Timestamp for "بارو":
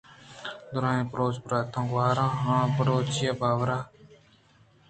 3.39-3.77